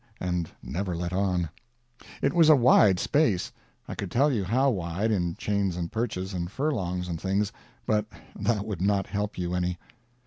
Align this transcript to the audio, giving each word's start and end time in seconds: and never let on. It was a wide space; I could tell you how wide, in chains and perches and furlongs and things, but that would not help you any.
and 0.19 0.49
never 0.63 0.95
let 0.95 1.13
on. 1.13 1.47
It 2.23 2.33
was 2.33 2.49
a 2.49 2.55
wide 2.55 2.97
space; 2.99 3.51
I 3.87 3.93
could 3.93 4.09
tell 4.09 4.33
you 4.33 4.43
how 4.43 4.71
wide, 4.71 5.11
in 5.11 5.35
chains 5.35 5.77
and 5.77 5.91
perches 5.91 6.33
and 6.33 6.49
furlongs 6.51 7.07
and 7.07 7.21
things, 7.21 7.51
but 7.85 8.07
that 8.35 8.65
would 8.65 8.81
not 8.81 9.05
help 9.05 9.37
you 9.37 9.53
any. 9.53 9.77